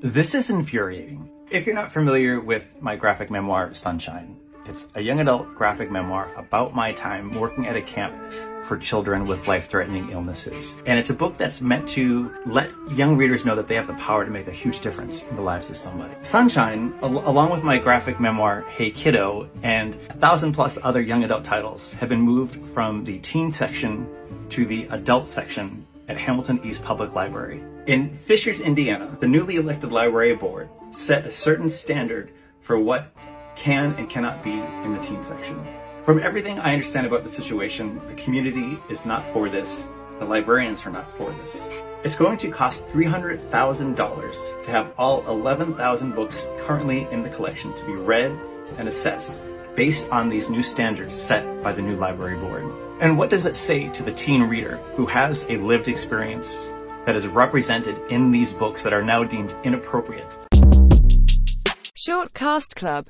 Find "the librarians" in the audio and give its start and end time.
40.18-40.84